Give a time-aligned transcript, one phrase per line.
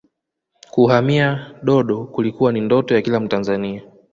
[0.71, 3.81] kuhamia dodo kulikuwa ni ndoto ya kila mtanzania